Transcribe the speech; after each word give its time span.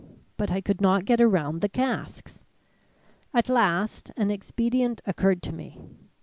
But 0.35 0.49
I 0.49 0.61
could 0.61 0.81
not 0.81 1.05
get 1.05 1.21
around 1.21 1.61
the 1.61 1.69
casks. 1.69 2.43
At 3.35 3.49
last 3.49 4.09
an 4.17 4.31
expedient 4.31 4.99
occurred 5.05 5.43
to 5.43 5.53
me. 5.53 5.77